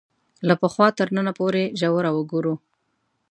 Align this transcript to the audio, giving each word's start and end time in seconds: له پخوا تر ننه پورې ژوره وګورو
له 0.47 0.53
پخوا 0.61 0.87
تر 0.97 1.07
ننه 1.17 1.31
پورې 1.39 1.63
ژوره 1.79 2.11
وګورو 2.13 2.53